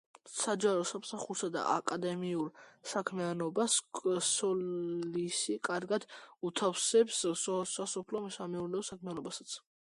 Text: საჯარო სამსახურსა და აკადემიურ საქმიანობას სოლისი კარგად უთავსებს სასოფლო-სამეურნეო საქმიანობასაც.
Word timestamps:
საჯარო 0.35 0.85
სამსახურსა 0.91 1.49
და 1.55 1.65
აკადემიურ 1.73 2.47
საქმიანობას 2.93 3.75
სოლისი 4.29 5.59
კარგად 5.69 6.09
უთავსებს 6.51 7.21
სასოფლო-სამეურნეო 7.45 8.91
საქმიანობასაც. 8.91 9.57